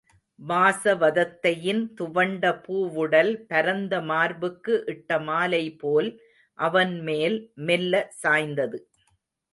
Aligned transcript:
வாசவதத்தையின் 0.39 1.83
துவண்ட 1.97 2.43
பூவுடல் 2.63 3.31
பரந்த 3.45 3.93
மார்புக்கு 4.01 4.75
இட்டமாலை 4.87 5.63
போல் 5.77 6.09
அவன்மேல் 6.59 7.37
மெல்ல 7.67 7.93
சாய்ந்தது. 8.23 8.79